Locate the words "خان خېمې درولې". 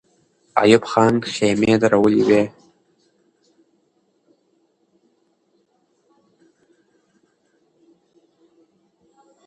0.91-2.21